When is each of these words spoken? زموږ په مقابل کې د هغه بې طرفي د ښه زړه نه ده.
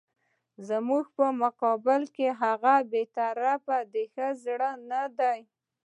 زموږ 0.67 1.05
په 1.17 1.25
مقابل 1.41 2.01
کې 2.15 2.27
د 2.31 2.37
هغه 2.43 2.75
بې 2.91 3.03
طرفي 3.17 3.79
د 3.93 3.95
ښه 4.13 4.27
زړه 4.43 4.69
نه 4.89 5.03
ده. 5.17 5.33